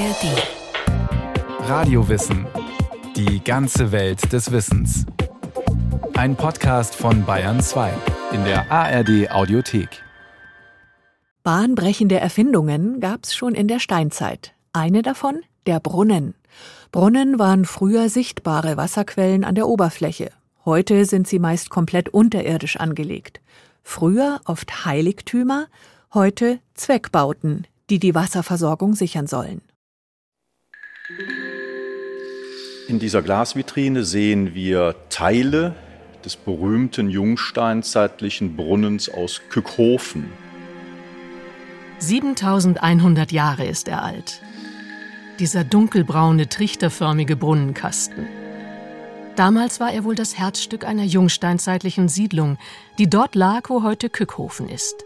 [0.00, 1.68] ARD.
[1.68, 2.46] Radiowissen.
[3.16, 5.04] Die ganze Welt des Wissens.
[6.14, 7.92] Ein Podcast von Bayern 2
[8.32, 10.02] in der ARD Audiothek.
[11.42, 14.54] Bahnbrechende Erfindungen gab es schon in der Steinzeit.
[14.72, 16.34] Eine davon der Brunnen.
[16.92, 20.30] Brunnen waren früher sichtbare Wasserquellen an der Oberfläche.
[20.64, 23.42] Heute sind sie meist komplett unterirdisch angelegt.
[23.82, 25.66] Früher oft Heiligtümer,
[26.14, 29.60] heute Zweckbauten, die die Wasserversorgung sichern sollen.
[32.88, 35.74] In dieser Glasvitrine sehen wir Teile
[36.24, 40.30] des berühmten jungsteinzeitlichen Brunnens aus Kückhofen.
[41.98, 44.40] 7100 Jahre ist er alt.
[45.38, 48.26] Dieser dunkelbraune, trichterförmige Brunnenkasten.
[49.36, 52.58] Damals war er wohl das Herzstück einer jungsteinzeitlichen Siedlung,
[52.98, 54.96] die dort lag, wo heute Kückhofen ist.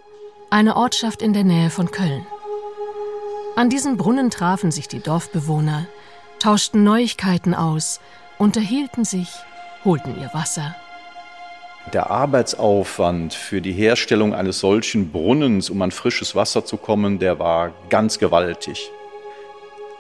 [0.51, 2.27] Eine Ortschaft in der Nähe von Köln.
[3.57, 5.87] An diesem Brunnen trafen sich die Dorfbewohner,
[6.45, 8.01] tauschten Neuigkeiten aus,
[8.37, 9.31] unterhielten sich,
[9.83, 10.77] holten ihr Wasser.
[11.95, 17.39] Der Arbeitsaufwand für die Herstellung eines solchen Brunnens, um an frisches Wasser zu kommen, der
[17.39, 18.91] war ganz gewaltig.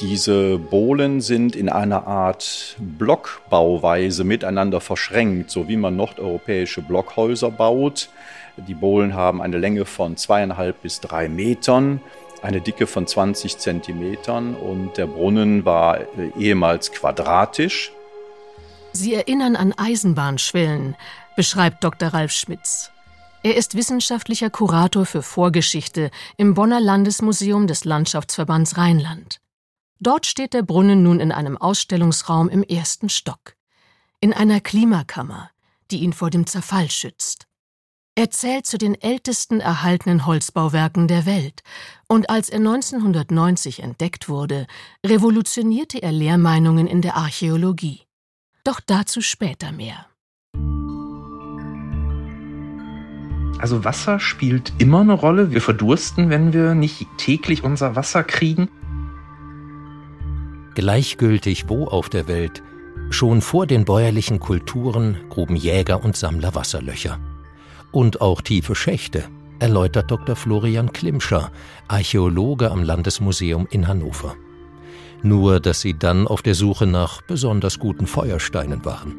[0.03, 8.11] Diese Bohlen sind in einer Art Blockbauweise miteinander verschränkt, so wie man nordeuropäische Blockhäuser baut.
[8.59, 12.03] Die Bohlen haben eine Länge von zweieinhalb bis drei Metern,
[12.45, 17.91] eine Dicke von 20 Zentimetern und der Brunnen war äh, ehemals quadratisch.
[18.92, 20.95] Sie erinnern an Eisenbahnschwellen,
[21.37, 22.11] beschreibt Dr.
[22.11, 22.91] Ralf Schmitz.
[23.42, 29.41] Er ist wissenschaftlicher Kurator für Vorgeschichte im Bonner Landesmuseum des Landschaftsverbands Rheinland.
[29.98, 33.55] Dort steht der Brunnen nun in einem Ausstellungsraum im ersten Stock,
[34.20, 35.50] in einer Klimakammer,
[35.91, 37.47] die ihn vor dem Zerfall schützt.
[38.17, 41.65] Er zählt zu den ältesten erhaltenen Holzbauwerken der Welt,
[42.07, 44.69] und als er 1990 entdeckt wurde,
[45.05, 48.03] revolutionierte er Lehrmeinungen in der Archäologie.
[48.62, 50.06] Doch dazu später mehr.
[53.59, 55.50] Also Wasser spielt immer eine Rolle.
[55.50, 58.69] Wir verdursten, wenn wir nicht täglich unser Wasser kriegen.
[60.77, 62.62] Gleichgültig wo auf der Welt,
[63.11, 67.19] schon vor den bäuerlichen Kulturen gruben Jäger und Sammler Wasserlöcher.
[67.94, 69.22] Und auch tiefe Schächte,
[69.60, 70.34] erläutert Dr.
[70.34, 71.53] Florian Klimscher,
[71.87, 74.34] Archäologe am Landesmuseum in Hannover.
[75.22, 79.15] Nur, dass sie dann auf der Suche nach besonders guten Feuersteinen waren.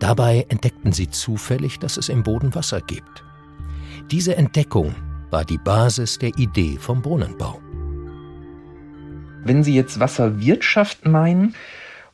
[0.00, 3.24] Dabei entdeckten sie zufällig, dass es im Boden Wasser gibt.
[4.10, 4.94] Diese Entdeckung
[5.30, 7.58] war die Basis der Idee vom Brunnenbau.
[9.44, 11.54] Wenn Sie jetzt Wasserwirtschaft meinen,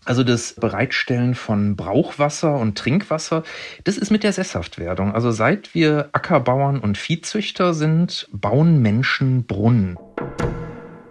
[0.05, 3.43] also das Bereitstellen von Brauchwasser und Trinkwasser,
[3.85, 5.15] das ist mit der Sesshaftwerdung.
[5.15, 9.99] Also seit wir Ackerbauern und Viehzüchter sind, bauen Menschen Brunnen.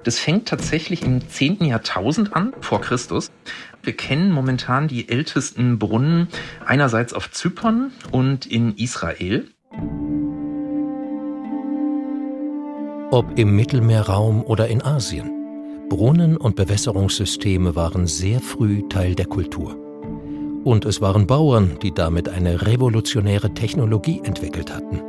[0.03, 1.63] Das fängt tatsächlich im 10.
[1.63, 3.31] Jahrtausend an, vor Christus.
[3.81, 6.27] Wir kennen momentan die ältesten Brunnen
[6.65, 9.49] einerseits auf Zypern und in Israel.
[13.11, 15.42] Ob im Mittelmeerraum oder in Asien.
[15.89, 19.77] Brunnen und Bewässerungssysteme waren sehr früh Teil der Kultur.
[20.63, 25.01] Und es waren Bauern, die damit eine revolutionäre Technologie entwickelt hatten.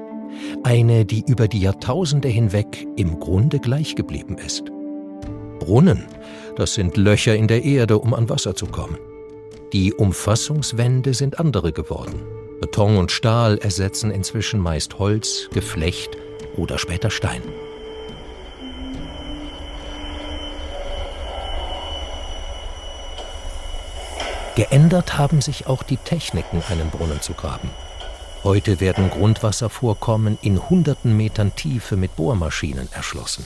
[0.62, 4.64] Eine, die über die Jahrtausende hinweg im Grunde gleich geblieben ist.
[5.60, 6.04] Brunnen,
[6.56, 8.98] das sind Löcher in der Erde, um an Wasser zu kommen.
[9.72, 12.22] Die Umfassungswände sind andere geworden.
[12.60, 16.16] Beton und Stahl ersetzen inzwischen meist Holz, Geflecht
[16.56, 17.42] oder später Stein.
[24.56, 27.70] Geändert haben sich auch die Techniken, einen Brunnen zu graben.
[28.44, 33.44] Heute werden Grundwasservorkommen in hunderten Metern Tiefe mit Bohrmaschinen erschlossen.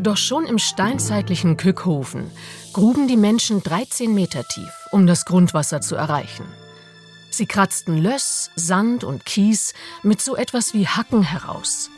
[0.00, 2.30] Doch schon im steinzeitlichen Kückhofen
[2.72, 6.46] gruben die Menschen 13 Meter tief, um das Grundwasser zu erreichen.
[7.30, 11.90] Sie kratzten Löss, Sand und Kies mit so etwas wie Hacken heraus.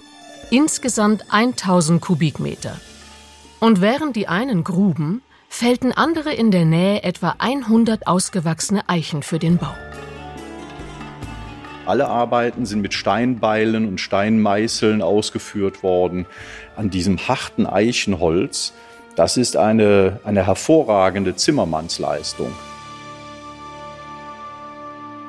[0.51, 2.79] Insgesamt 1000 Kubikmeter.
[3.63, 9.39] Und während die einen gruben, fällten andere in der Nähe etwa 100 ausgewachsene Eichen für
[9.39, 9.73] den Bau.
[11.87, 16.27] Alle Arbeiten sind mit Steinbeilen und Steinmeißeln ausgeführt worden.
[16.75, 18.73] An diesem harten Eichenholz,
[19.15, 22.51] das ist eine, eine hervorragende Zimmermannsleistung.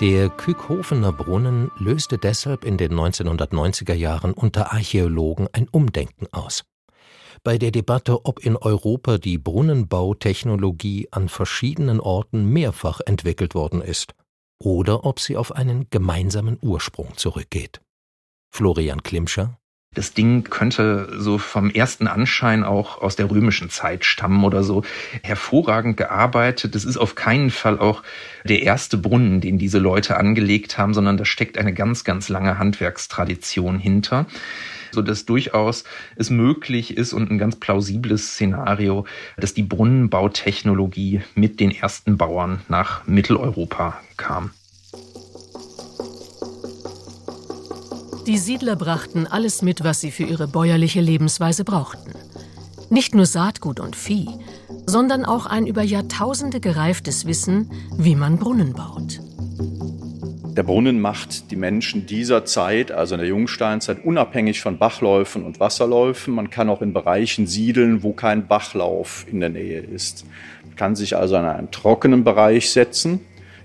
[0.02, 6.64] Der Kückhofener Brunnen löste deshalb in den 1990er Jahren unter Archäologen ein Umdenken aus
[7.44, 14.14] bei der Debatte, ob in Europa die Brunnenbautechnologie an verschiedenen Orten mehrfach entwickelt worden ist
[14.60, 17.82] oder ob sie auf einen gemeinsamen Ursprung zurückgeht.
[18.50, 19.58] Florian Klimscher
[19.94, 24.84] Das Ding könnte so vom ersten Anschein auch aus der römischen Zeit stammen oder so.
[25.22, 26.76] Hervorragend gearbeitet.
[26.76, 28.04] Das ist auf keinen Fall auch
[28.46, 32.58] der erste Brunnen, den diese Leute angelegt haben, sondern da steckt eine ganz, ganz lange
[32.58, 34.28] Handwerkstradition hinter
[34.94, 35.84] so dass durchaus
[36.16, 39.06] es möglich ist und ein ganz plausibles Szenario,
[39.38, 44.52] dass die Brunnenbautechnologie mit den ersten Bauern nach Mitteleuropa kam.
[48.26, 52.14] Die Siedler brachten alles mit, was sie für ihre bäuerliche Lebensweise brauchten.
[52.90, 54.30] Nicht nur Saatgut und Vieh,
[54.86, 59.20] sondern auch ein über Jahrtausende gereiftes Wissen, wie man Brunnen baut.
[60.56, 65.60] Der Brunnen macht die Menschen dieser Zeit, also in der Jungsteinzeit, unabhängig von Bachläufen und
[65.60, 66.36] Wasserläufen.
[66.36, 70.28] Man kann auch in Bereichen siedeln, wo kein Bachlauf in der Nähe ist.
[70.64, 73.22] Man kann sich also in einen trockenen Bereich setzen,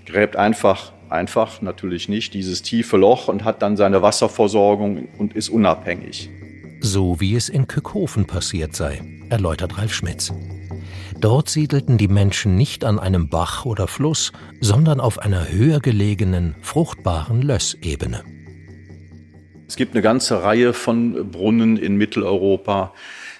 [0.07, 5.49] gräbt einfach einfach natürlich nicht dieses tiefe Loch und hat dann seine Wasserversorgung und ist
[5.49, 6.29] unabhängig.
[6.81, 10.31] So wie es in Kückhofen passiert sei, erläutert Ralf Schmitz.
[11.21, 14.31] Dort siedelten die Menschen nicht an einem Bach oder Fluss,
[14.61, 18.23] sondern auf einer höher gelegenen, fruchtbaren Lössebene.
[19.67, 22.93] Es gibt eine ganze Reihe von Brunnen in Mitteleuropa,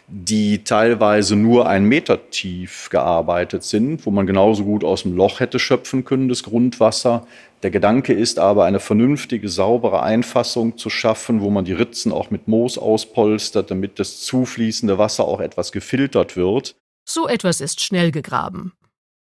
[0.09, 5.39] die teilweise nur einen Meter tief gearbeitet sind, wo man genauso gut aus dem Loch
[5.39, 7.25] hätte schöpfen können, das Grundwasser.
[7.63, 12.29] Der Gedanke ist aber, eine vernünftige, saubere Einfassung zu schaffen, wo man die Ritzen auch
[12.29, 16.75] mit Moos auspolstert, damit das zufließende Wasser auch etwas gefiltert wird.
[17.11, 18.73] So etwas ist schnell gegraben.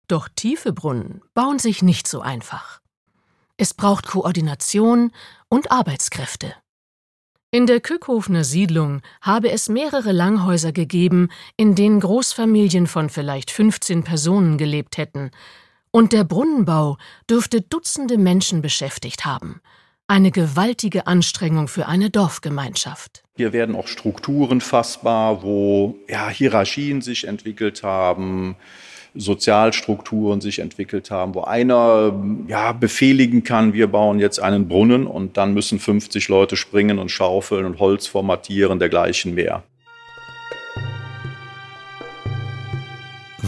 [0.06, 2.82] Doch tiefe Brunnen bauen sich nicht so einfach.
[3.56, 5.12] Es braucht Koordination
[5.48, 6.54] und Arbeitskräfte.
[7.50, 14.04] In der Kückhofener Siedlung habe es mehrere Langhäuser gegeben, in denen Großfamilien von vielleicht 15
[14.04, 15.30] Personen gelebt hätten,
[15.90, 16.98] und der Brunnenbau
[17.30, 19.62] dürfte Dutzende Menschen beschäftigt haben.
[20.10, 23.22] Eine gewaltige Anstrengung für eine Dorfgemeinschaft.
[23.36, 28.56] Hier werden auch Strukturen fassbar, wo ja, Hierarchien sich entwickelt haben,
[29.14, 32.12] Sozialstrukturen sich entwickelt haben, wo einer
[32.48, 37.12] ja, befehligen kann, wir bauen jetzt einen Brunnen und dann müssen 50 Leute springen und
[37.12, 39.62] schaufeln und Holz formatieren, dergleichen mehr.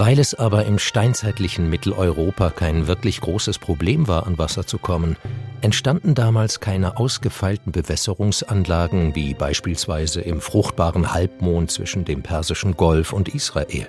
[0.05, 5.17] Weil es aber im steinzeitlichen Mitteleuropa kein wirklich großes Problem war, an Wasser zu kommen,
[5.61, 13.29] entstanden damals keine ausgefeilten Bewässerungsanlagen wie beispielsweise im fruchtbaren Halbmond zwischen dem Persischen Golf und
[13.29, 13.87] Israel.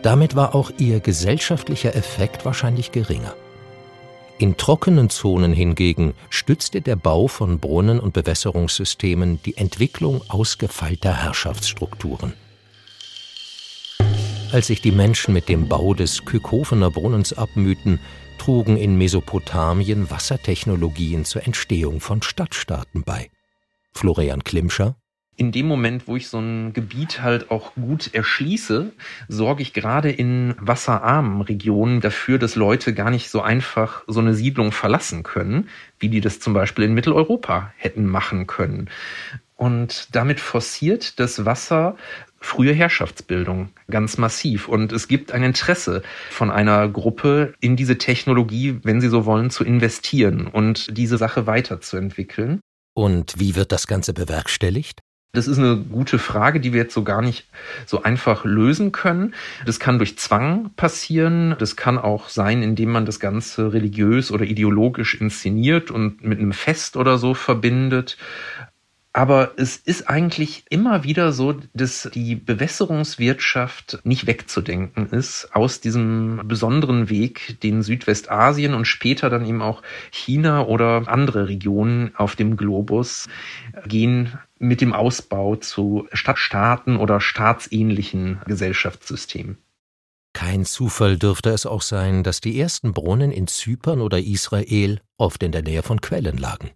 [0.00, 3.34] Damit war auch ihr gesellschaftlicher Effekt wahrscheinlich geringer.
[4.38, 12.32] In trockenen Zonen hingegen stützte der Bau von Brunnen und Bewässerungssystemen die Entwicklung ausgefeilter Herrschaftsstrukturen.
[14.50, 18.00] Als sich die Menschen mit dem Bau des Kykofener Brunnens abmühten,
[18.38, 23.30] trugen in Mesopotamien Wassertechnologien zur Entstehung von Stadtstaaten bei.
[23.92, 24.96] Florian Klimscher
[25.38, 28.92] in dem Moment, wo ich so ein Gebiet halt auch gut erschließe,
[29.28, 34.34] sorge ich gerade in wasserarmen Regionen dafür, dass Leute gar nicht so einfach so eine
[34.34, 35.68] Siedlung verlassen können,
[36.00, 38.90] wie die das zum Beispiel in Mitteleuropa hätten machen können.
[39.54, 41.96] Und damit forciert das Wasser
[42.40, 44.68] frühe Herrschaftsbildung ganz massiv.
[44.68, 49.50] Und es gibt ein Interesse von einer Gruppe in diese Technologie, wenn sie so wollen,
[49.50, 52.60] zu investieren und diese Sache weiterzuentwickeln.
[52.94, 55.00] Und wie wird das Ganze bewerkstelligt?
[55.32, 57.46] Das ist eine gute Frage, die wir jetzt so gar nicht
[57.84, 59.34] so einfach lösen können.
[59.66, 61.54] Das kann durch Zwang passieren.
[61.58, 66.52] Das kann auch sein, indem man das Ganze religiös oder ideologisch inszeniert und mit einem
[66.52, 68.16] Fest oder so verbindet.
[69.12, 76.42] Aber es ist eigentlich immer wieder so, dass die Bewässerungswirtschaft nicht wegzudenken ist aus diesem
[76.44, 82.56] besonderen Weg, den Südwestasien und später dann eben auch China oder andere Regionen auf dem
[82.56, 83.28] Globus
[83.86, 89.56] gehen mit dem Ausbau zu Stadtstaaten oder staatsähnlichen Gesellschaftssystemen.
[90.34, 95.42] Kein Zufall dürfte es auch sein, dass die ersten Brunnen in Zypern oder Israel oft
[95.42, 96.70] in der Nähe von Quellen lagen.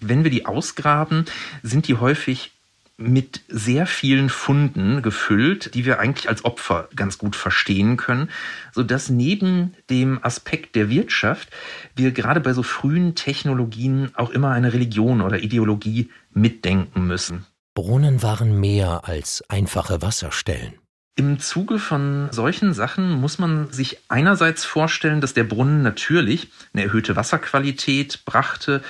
[0.00, 1.24] Wenn wir die ausgraben,
[1.62, 2.52] sind die häufig
[2.98, 8.30] mit sehr vielen Funden gefüllt, die wir eigentlich als Opfer ganz gut verstehen können,
[8.72, 11.50] so dass neben dem Aspekt der Wirtschaft
[11.94, 17.44] wir gerade bei so frühen Technologien auch immer eine Religion oder Ideologie mitdenken müssen.
[17.74, 20.72] Brunnen waren mehr als einfache Wasserstellen.
[21.18, 26.84] Im Zuge von solchen Sachen muss man sich einerseits vorstellen, dass der Brunnen natürlich eine
[26.84, 28.82] erhöhte Wasserqualität brachte,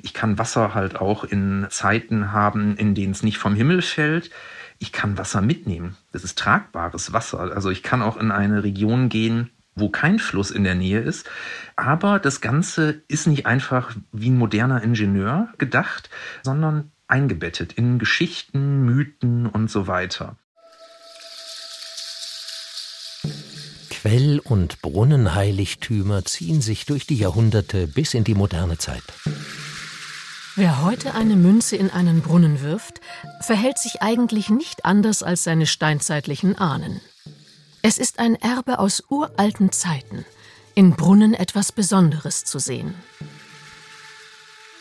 [0.00, 4.30] ich kann Wasser halt auch in Zeiten haben, in denen es nicht vom Himmel fällt.
[4.78, 5.96] Ich kann Wasser mitnehmen.
[6.12, 7.40] Das ist tragbares Wasser.
[7.40, 11.28] Also ich kann auch in eine Region gehen, wo kein Fluss in der Nähe ist.
[11.76, 16.10] Aber das Ganze ist nicht einfach wie ein moderner Ingenieur gedacht,
[16.42, 20.36] sondern eingebettet in Geschichten, Mythen und so weiter.
[23.90, 29.02] Quell- und Brunnenheiligtümer ziehen sich durch die Jahrhunderte bis in die moderne Zeit.
[30.58, 33.00] Wer heute eine Münze in einen Brunnen wirft,
[33.40, 37.00] verhält sich eigentlich nicht anders als seine steinzeitlichen Ahnen.
[37.82, 40.24] Es ist ein Erbe aus uralten Zeiten,
[40.74, 42.96] in Brunnen etwas Besonderes zu sehen.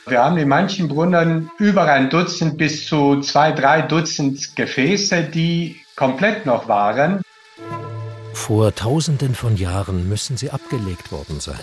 [0.07, 5.75] Wir haben in manchen Brunnen über ein Dutzend bis zu zwei, drei Dutzend Gefäße, die
[5.96, 7.22] komplett noch waren.
[8.34, 11.60] Vor tausenden von Jahren müssen sie abgelegt worden sein.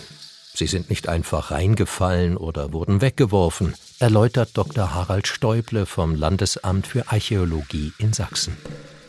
[0.57, 4.95] Sie sind nicht einfach reingefallen oder wurden weggeworfen, erläutert Dr.
[4.95, 8.57] Harald Stäuble vom Landesamt für Archäologie in Sachsen.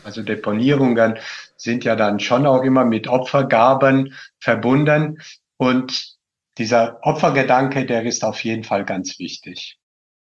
[0.04, 1.18] Also Deponierungen
[1.56, 5.18] sind ja dann schon auch immer mit Opfergaben verbunden
[5.56, 6.16] und
[6.58, 9.78] dieser Opfergedanke, der ist auf jeden Fall ganz wichtig.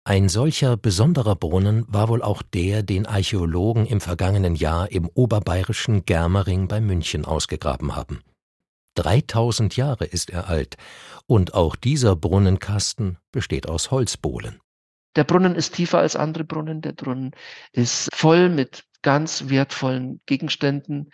[0.05, 6.05] Ein solcher besonderer Brunnen war wohl auch der, den Archäologen im vergangenen Jahr im oberbayerischen
[6.05, 8.21] Germering bei München ausgegraben haben.
[8.95, 10.77] 3000 Jahre ist er alt
[11.27, 14.61] und auch dieser Brunnenkasten besteht aus Holzbohlen.
[15.17, 16.81] Der Brunnen ist tiefer als andere Brunnen.
[16.81, 17.33] Der Brunnen
[17.73, 21.11] ist voll mit ganz wertvollen Gegenständen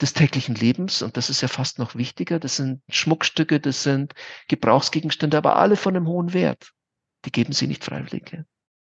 [0.00, 1.02] des täglichen Lebens.
[1.02, 2.40] Und das ist ja fast noch wichtiger.
[2.40, 4.14] Das sind Schmuckstücke, das sind
[4.48, 6.74] Gebrauchsgegenstände, aber alle von einem hohen Wert
[7.24, 8.36] die geben sie nicht freiwillig.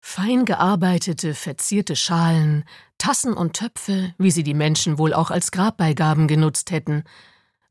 [0.01, 2.65] Fein gearbeitete, verzierte Schalen,
[2.99, 7.05] Tassen und Töpfe, wie sie die Menschen wohl auch als Grabbeigaben genutzt hätten,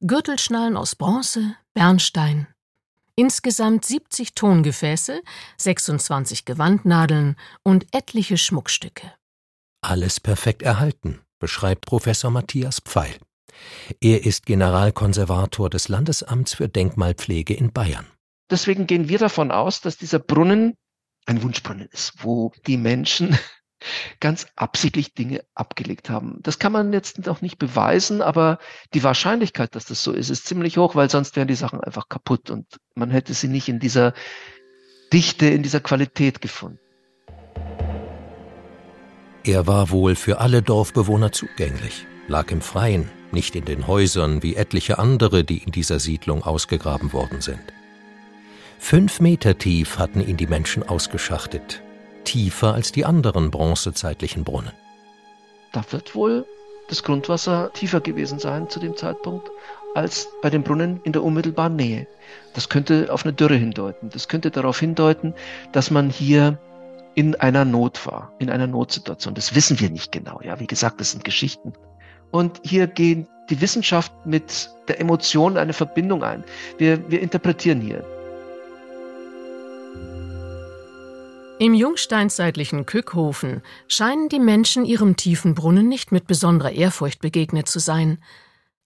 [0.05, 2.47] Gürtelschnallen aus Bronze, Bernstein.
[3.15, 5.21] Insgesamt 70 Tongefäße,
[5.57, 9.13] 26 Gewandnadeln und etliche Schmuckstücke.
[9.81, 13.15] Alles perfekt erhalten, beschreibt Professor Matthias Pfeil.
[14.01, 18.07] Er ist Generalkonservator des Landesamts für Denkmalpflege in Bayern.
[18.51, 20.75] Deswegen gehen wir davon aus, dass dieser Brunnen
[21.27, 23.37] ein Wunschbrunnen ist, wo die Menschen
[24.19, 26.39] ganz absichtlich Dinge abgelegt haben.
[26.41, 28.59] Das kann man jetzt auch nicht beweisen, aber
[28.93, 32.09] die Wahrscheinlichkeit, dass das so ist, ist ziemlich hoch, weil sonst wären die Sachen einfach
[32.09, 34.13] kaputt und man hätte sie nicht in dieser
[35.11, 36.79] Dichte, in dieser Qualität gefunden.
[39.45, 44.55] Er war wohl für alle Dorfbewohner zugänglich, lag im Freien, nicht in den Häusern wie
[44.55, 47.61] etliche andere, die in dieser Siedlung ausgegraben worden sind.
[48.79, 51.81] Fünf Meter tief hatten ihn die Menschen ausgeschachtet,
[52.23, 54.71] tiefer als die anderen bronzezeitlichen Brunnen.
[55.71, 56.45] Da wird wohl
[56.89, 59.49] das Grundwasser tiefer gewesen sein zu dem Zeitpunkt
[59.95, 62.07] als bei den Brunnen in der unmittelbaren Nähe.
[62.53, 64.09] Das könnte auf eine Dürre hindeuten.
[64.09, 65.33] Das könnte darauf hindeuten,
[65.71, 66.57] dass man hier
[67.15, 69.35] in einer Not war, in einer Notsituation.
[69.35, 70.39] Das wissen wir nicht genau.
[70.43, 71.73] Ja, wie gesagt, das sind Geschichten.
[72.31, 76.43] Und hier gehen die Wissenschaft mit der Emotion eine Verbindung ein.
[76.77, 78.03] Wir, wir interpretieren hier.
[81.63, 87.79] Im jungsteinzeitlichen Kückhofen scheinen die Menschen ihrem tiefen Brunnen nicht mit besonderer Ehrfurcht begegnet zu
[87.79, 88.21] sein.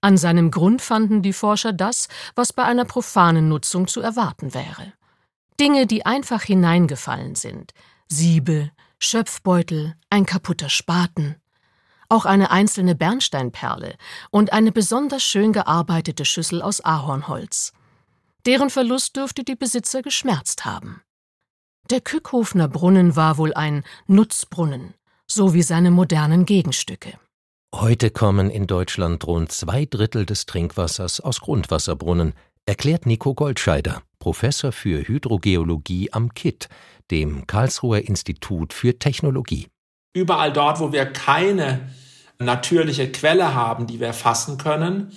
[0.00, 2.06] An seinem Grund fanden die Forscher das,
[2.36, 4.92] was bei einer profanen Nutzung zu erwarten wäre.
[5.58, 7.72] Dinge, die einfach hineingefallen sind.
[8.06, 8.70] Siebe,
[9.00, 11.34] Schöpfbeutel, ein kaputter Spaten.
[12.08, 13.96] Auch eine einzelne Bernsteinperle
[14.30, 17.72] und eine besonders schön gearbeitete Schüssel aus Ahornholz.
[18.46, 21.02] Deren Verlust dürfte die Besitzer geschmerzt haben.
[21.90, 24.92] Der Kückhofner Brunnen war wohl ein Nutzbrunnen,
[25.26, 27.18] so wie seine modernen Gegenstücke.
[27.74, 32.34] Heute kommen in Deutschland rund zwei Drittel des Trinkwassers aus Grundwasserbrunnen,
[32.66, 36.68] erklärt Nico Goldscheider, Professor für Hydrogeologie am KIT,
[37.10, 39.68] dem Karlsruher Institut für Technologie.
[40.14, 41.88] Überall dort, wo wir keine
[42.38, 45.12] natürliche Quelle haben, die wir fassen können,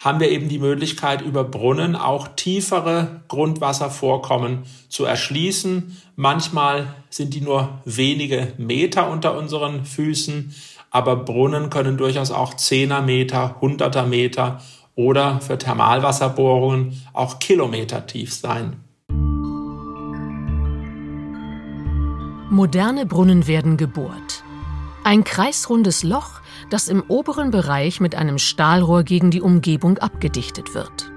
[0.00, 5.96] haben wir eben die Möglichkeit, über Brunnen auch tiefere Grundwasservorkommen zu erschließen.
[6.16, 10.54] Manchmal sind die nur wenige Meter unter unseren Füßen,
[10.90, 14.62] aber Brunnen können durchaus auch Zehner Meter, Hunderter Meter
[14.94, 18.76] oder für Thermalwasserbohrungen auch Kilometer tief sein.
[22.48, 24.42] Moderne Brunnen werden gebohrt.
[25.04, 26.40] Ein kreisrundes Loch
[26.70, 31.10] das im oberen Bereich mit einem Stahlrohr gegen die Umgebung abgedichtet wird.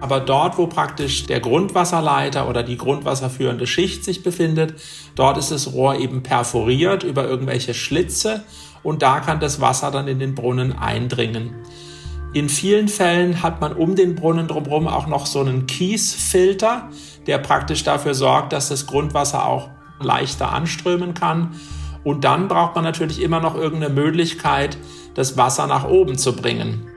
[0.00, 4.74] Aber dort, wo praktisch der Grundwasserleiter oder die grundwasserführende Schicht sich befindet,
[5.14, 8.42] dort ist das Rohr eben perforiert über irgendwelche Schlitze
[8.82, 11.54] und da kann das Wasser dann in den Brunnen eindringen.
[12.32, 16.88] In vielen Fällen hat man um den Brunnen drumherum auch noch so einen Kiesfilter,
[17.28, 19.68] der praktisch dafür sorgt, dass das Grundwasser auch
[20.00, 21.54] leichter anströmen kann.
[22.04, 24.76] Und dann braucht man natürlich immer noch irgendeine Möglichkeit,
[25.14, 26.88] das Wasser nach oben zu bringen.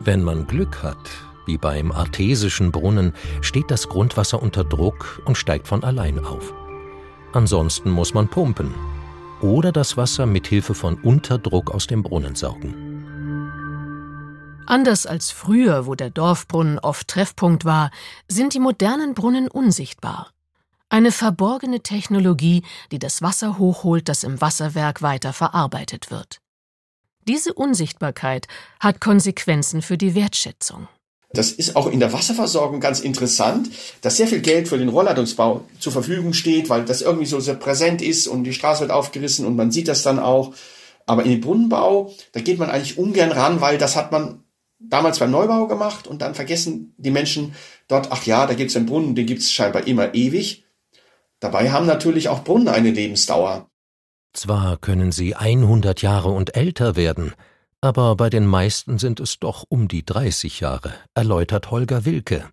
[0.00, 1.10] Wenn man Glück hat,
[1.46, 6.54] wie beim artesischen Brunnen, steht das Grundwasser unter Druck und steigt von allein auf.
[7.32, 8.74] Ansonsten muss man pumpen
[9.40, 12.74] oder das Wasser mit Hilfe von Unterdruck aus dem Brunnen saugen.
[14.66, 17.90] Anders als früher, wo der Dorfbrunnen oft Treffpunkt war,
[18.28, 20.30] sind die modernen Brunnen unsichtbar.
[20.92, 26.40] Eine verborgene Technologie, die das Wasser hochholt, das im Wasserwerk weiter verarbeitet wird.
[27.28, 28.48] Diese Unsichtbarkeit
[28.80, 30.88] hat Konsequenzen für die Wertschätzung.
[31.32, 33.70] Das ist auch in der Wasserversorgung ganz interessant,
[34.00, 37.54] dass sehr viel Geld für den Rohrleitungsbau zur Verfügung steht, weil das irgendwie so sehr
[37.54, 40.54] präsent ist und die Straße wird aufgerissen und man sieht das dann auch.
[41.06, 44.42] Aber in den Brunnenbau, da geht man eigentlich ungern ran, weil das hat man
[44.80, 47.54] damals beim Neubau gemacht und dann vergessen die Menschen
[47.86, 50.64] dort, ach ja, da gibt es einen Brunnen, den gibt es scheinbar immer ewig.
[51.40, 53.68] Dabei haben natürlich auch Brunnen eine Lebensdauer.
[54.32, 57.32] Zwar können sie 100 Jahre und älter werden,
[57.80, 62.48] aber bei den meisten sind es doch um die 30 Jahre, erläutert Holger Wilke.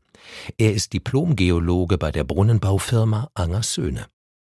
[0.58, 4.08] Er ist Diplomgeologe bei der Brunnenbaufirma Angers Söhne.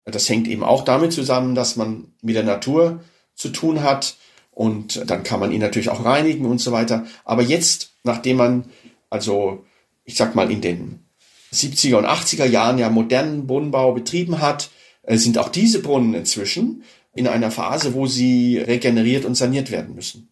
[0.04, 3.00] Das hängt eben auch damit zusammen, dass man mit der Natur
[3.35, 4.16] zu tun hat
[4.50, 7.06] und dann kann man ihn natürlich auch reinigen und so weiter.
[7.25, 8.64] Aber jetzt, nachdem man
[9.11, 9.64] also,
[10.04, 11.07] ich sag mal, in den
[11.52, 14.71] 70er und 80er Jahren ja modernen Brunnenbau betrieben hat,
[15.02, 16.83] äh, sind auch diese Brunnen inzwischen
[17.14, 20.28] in einer Phase, wo sie regeneriert und saniert werden müssen.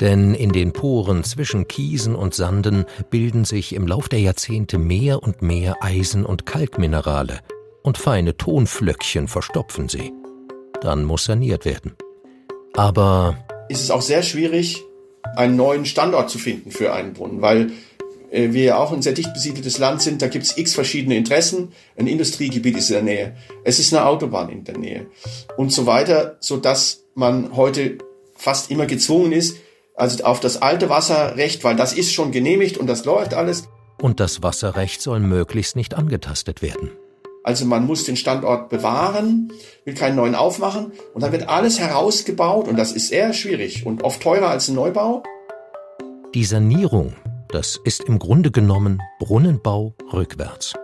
[0.00, 5.22] Denn in den Poren zwischen Kiesen und Sanden bilden sich im Lauf der Jahrzehnte mehr
[5.22, 7.40] und mehr Eisen- und Kalkminerale
[7.82, 10.12] und feine Tonflöckchen verstopfen sie.
[10.80, 11.96] Dann muss saniert werden.
[12.74, 13.36] Aber
[13.68, 14.82] ist es auch sehr schwierig,
[15.36, 17.72] einen neuen Standort zu finden für einen Brunnen, weil
[18.30, 21.72] wir ja auch ein sehr dicht besiedeltes Land sind, da gibt es x verschiedene Interessen.
[21.96, 25.06] Ein Industriegebiet ist in der Nähe, es ist eine Autobahn in der Nähe
[25.56, 27.98] und so weiter, so dass man heute
[28.34, 29.56] fast immer gezwungen ist,
[29.94, 33.64] also auf das alte Wasserrecht, weil das ist schon genehmigt und das läuft alles.
[34.00, 36.90] Und das Wasserrecht soll möglichst nicht angetastet werden.
[37.42, 39.52] Also man muss den Standort bewahren,
[39.84, 44.02] will keinen neuen aufmachen und dann wird alles herausgebaut und das ist sehr schwierig und
[44.02, 45.22] oft teurer als ein Neubau.
[46.34, 47.14] Die Sanierung,
[47.52, 50.74] das ist im Grunde genommen Brunnenbau rückwärts.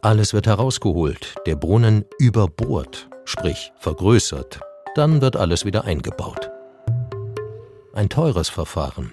[0.00, 4.60] Alles wird herausgeholt, der Brunnen überbohrt, sprich vergrößert,
[4.94, 6.52] dann wird alles wieder eingebaut
[7.94, 9.12] ein teures Verfahren.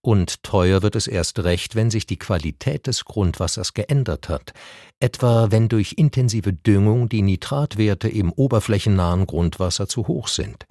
[0.00, 4.52] Und teuer wird es erst recht, wenn sich die Qualität des Grundwassers geändert hat,
[5.00, 10.66] etwa wenn durch intensive Düngung die Nitratwerte im oberflächennahen Grundwasser zu hoch sind.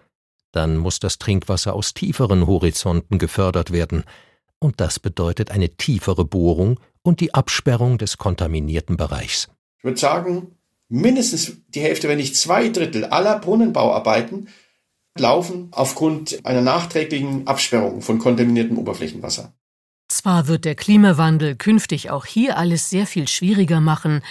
[0.53, 4.05] Dann muss das Trinkwasser aus tieferen Horizonten gefördert werden,
[4.59, 9.49] und das bedeutet eine tiefere Bohrung und die Absperrung des kontaminierten Bereichs.
[9.77, 10.55] Ich würde sagen,
[10.89, 14.49] mindestens die Hälfte, wenn nicht zwei Drittel aller Brunnenbauarbeiten
[15.17, 19.53] laufen aufgrund einer nachträglichen Absperrung von kontaminiertem Oberflächenwasser.
[20.09, 24.21] Zwar wird der Klimawandel künftig auch hier alles sehr viel schwieriger machen,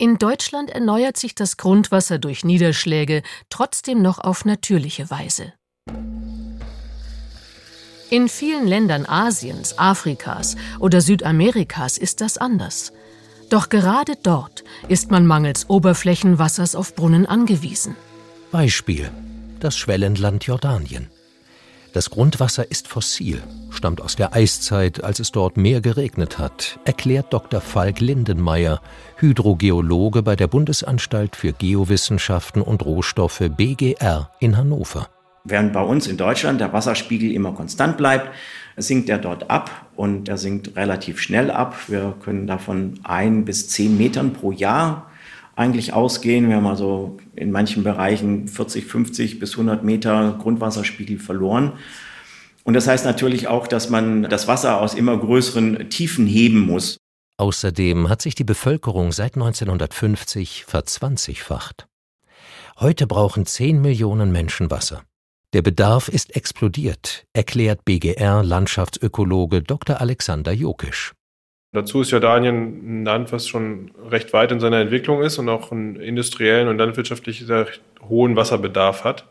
[0.00, 5.52] in Deutschland erneuert sich das Grundwasser durch Niederschläge trotzdem noch auf natürliche Weise.
[8.10, 12.92] In vielen Ländern Asiens, Afrikas oder Südamerikas ist das anders.
[13.50, 17.94] Doch gerade dort ist man mangels Oberflächenwassers auf Brunnen angewiesen.
[18.50, 19.10] Beispiel
[19.60, 21.08] das Schwellenland Jordanien.
[21.92, 27.32] Das Grundwasser ist fossil, stammt aus der Eiszeit, als es dort mehr geregnet hat, erklärt
[27.32, 27.60] Dr.
[27.60, 28.80] Falk Lindenmeier,
[29.16, 35.08] Hydrogeologe bei der Bundesanstalt für Geowissenschaften und Rohstoffe BGR in Hannover.
[35.44, 38.30] Während bei uns in Deutschland der Wasserspiegel immer konstant bleibt,
[38.76, 41.76] sinkt er dort ab und er sinkt relativ schnell ab.
[41.88, 45.10] Wir können davon ein bis zehn Metern pro Jahr
[45.56, 46.48] eigentlich ausgehen.
[46.48, 51.72] Wir haben also in manchen Bereichen 40, 50 bis 100 Meter Grundwasserspiegel verloren.
[52.64, 56.98] Und das heißt natürlich auch, dass man das Wasser aus immer größeren Tiefen heben muss.
[57.38, 61.86] Außerdem hat sich die Bevölkerung seit 1950 verzwanzigfacht.
[62.78, 65.02] Heute brauchen 10 Millionen Menschen Wasser.
[65.52, 70.00] Der Bedarf ist explodiert, erklärt BGR-Landschaftsökologe Dr.
[70.00, 71.12] Alexander Jokisch.
[71.72, 75.72] Dazu ist Jordanien ein Land, was schon recht weit in seiner Entwicklung ist und auch
[75.72, 77.66] einen industriellen und landwirtschaftlich sehr
[78.08, 79.26] hohen Wasserbedarf hat.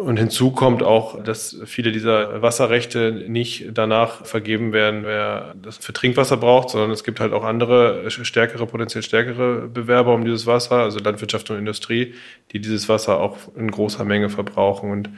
[0.00, 5.92] Und hinzu kommt auch, dass viele dieser Wasserrechte nicht danach vergeben werden, wer das für
[5.92, 10.76] Trinkwasser braucht, sondern es gibt halt auch andere, stärkere, potenziell stärkere Bewerber um dieses Wasser,
[10.76, 12.14] also Landwirtschaft und Industrie,
[12.50, 14.90] die dieses Wasser auch in großer Menge verbrauchen.
[14.90, 15.10] Und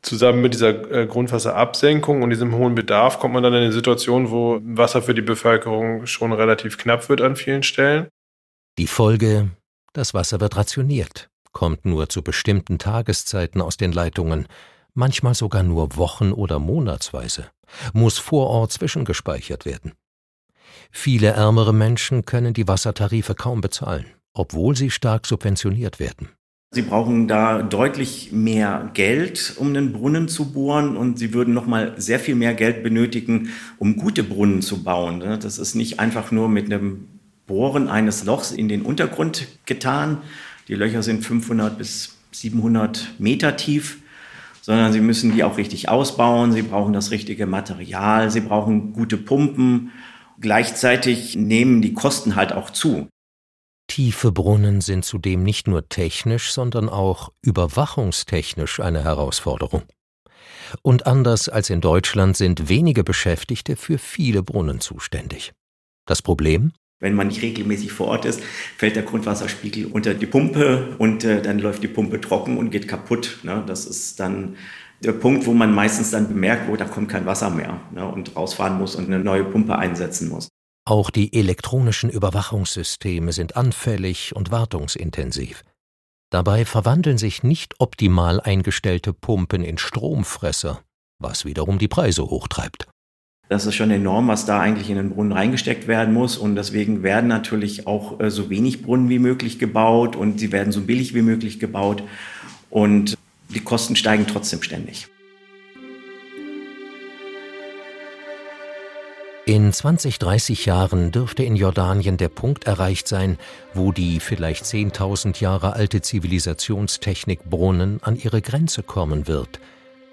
[0.00, 4.30] zusammen mit dieser äh, Grundwasserabsenkung und diesem hohen Bedarf kommt man dann in eine Situation,
[4.30, 8.06] wo Wasser für die Bevölkerung schon relativ knapp wird an vielen Stellen.
[8.78, 9.50] Die Folge,
[9.92, 14.46] das Wasser wird rationiert, kommt nur zu bestimmten Tageszeiten aus den Leitungen,
[14.92, 17.46] manchmal sogar nur wochen- oder monatsweise,
[17.94, 19.92] muss vor Ort zwischengespeichert werden.
[20.90, 26.28] Viele ärmere Menschen können die Wassertarife kaum bezahlen obwohl sie stark subventioniert werden.
[26.72, 31.66] Sie brauchen da deutlich mehr Geld, um einen Brunnen zu bohren und sie würden noch
[31.66, 35.18] mal sehr viel mehr Geld benötigen, um gute Brunnen zu bauen.
[35.18, 35.38] Ne?
[35.38, 37.06] Das ist nicht einfach nur mit einem
[37.46, 40.18] Bohren eines Lochs in den Untergrund getan.
[40.68, 43.98] Die Löcher sind 500 bis 700 Meter tief,
[44.62, 46.52] sondern sie müssen die auch richtig ausbauen.
[46.52, 48.30] Sie brauchen das richtige Material.
[48.30, 49.92] Sie brauchen gute Pumpen.
[50.40, 53.08] Gleichzeitig nehmen die Kosten halt auch zu.
[53.86, 59.82] Tiefe Brunnen sind zudem nicht nur technisch, sondern auch überwachungstechnisch eine Herausforderung.
[60.82, 65.52] Und anders als in Deutschland sind wenige Beschäftigte für viele Brunnen zuständig.
[66.06, 66.72] Das Problem?
[67.04, 68.42] Wenn man nicht regelmäßig vor Ort ist,
[68.78, 72.88] fällt der Grundwasserspiegel unter die Pumpe und äh, dann läuft die Pumpe trocken und geht
[72.88, 73.40] kaputt.
[73.42, 73.62] Ne?
[73.66, 74.56] Das ist dann
[75.02, 78.10] der Punkt, wo man meistens dann bemerkt, wo oh, da kommt kein Wasser mehr ne?
[78.10, 80.48] und rausfahren muss und eine neue Pumpe einsetzen muss.
[80.86, 85.62] Auch die elektronischen Überwachungssysteme sind anfällig und wartungsintensiv.
[86.30, 90.80] Dabei verwandeln sich nicht optimal eingestellte Pumpen in Stromfresser,
[91.18, 92.88] was wiederum die Preise hochtreibt.
[93.48, 96.36] Das ist schon enorm, was da eigentlich in den Brunnen reingesteckt werden muss.
[96.38, 100.72] Und deswegen werden natürlich auch äh, so wenig Brunnen wie möglich gebaut und sie werden
[100.72, 102.02] so billig wie möglich gebaut.
[102.70, 103.16] Und
[103.50, 105.08] die Kosten steigen trotzdem ständig.
[109.46, 113.36] In 20, 30 Jahren dürfte in Jordanien der Punkt erreicht sein,
[113.74, 119.60] wo die vielleicht 10.000 Jahre alte Zivilisationstechnik Brunnen an ihre Grenze kommen wird,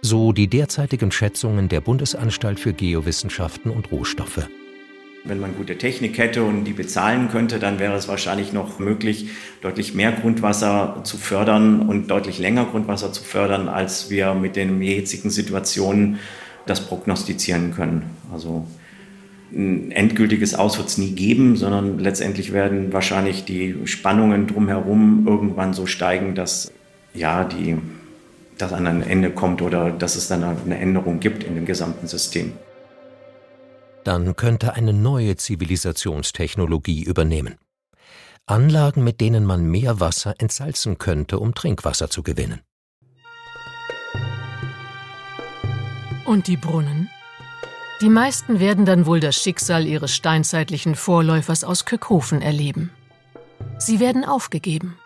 [0.02, 4.48] so die derzeitigen Schätzungen der Bundesanstalt für Geowissenschaften und Rohstoffe.
[5.24, 9.28] Wenn man gute Technik hätte und die bezahlen könnte, dann wäre es wahrscheinlich noch möglich,
[9.62, 14.82] deutlich mehr Grundwasser zu fördern und deutlich länger Grundwasser zu fördern, als wir mit den
[14.82, 16.18] jetzigen Situationen
[16.66, 18.04] das prognostizieren können.
[18.34, 18.66] Also
[19.54, 25.74] ein endgültiges Aus wird es nie geben, sondern letztendlich werden wahrscheinlich die Spannungen drumherum irgendwann
[25.74, 26.72] so steigen, dass
[27.14, 27.78] ja die
[28.62, 32.08] das an ein Ende kommt oder dass es dann eine Änderung gibt in dem gesamten
[32.08, 32.54] System.
[34.04, 37.56] Dann könnte eine neue Zivilisationstechnologie übernehmen.
[38.48, 42.62] Anlagen, mit denen man mehr Wasser entsalzen könnte, um Trinkwasser zu gewinnen.
[46.26, 47.10] Und die Brunnen?
[48.02, 52.90] Die meisten werden dann wohl das Schicksal ihres steinzeitlichen Vorläufers aus Kökhofen erleben.
[53.78, 54.98] Sie werden aufgegeben.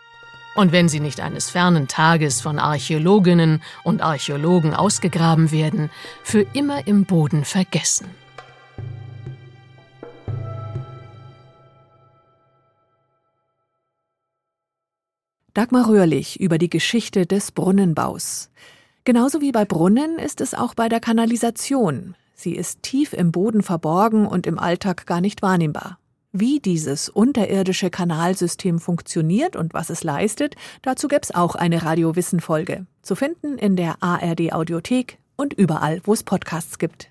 [0.55, 5.91] Und wenn sie nicht eines fernen Tages von Archäologinnen und Archäologen ausgegraben werden,
[6.23, 8.07] für immer im Boden vergessen.
[15.53, 18.49] Dagmar Röhrlich über die Geschichte des Brunnenbaus.
[19.03, 22.15] Genauso wie bei Brunnen ist es auch bei der Kanalisation.
[22.33, 25.97] Sie ist tief im Boden verborgen und im Alltag gar nicht wahrnehmbar.
[26.37, 32.85] Wie dieses unterirdische Kanalsystem funktioniert und was es leistet, dazu gäbe es auch eine Radiowissen-Folge.
[33.01, 37.09] Zu finden in der ARD Audiothek und überall, wo es Podcasts gibt.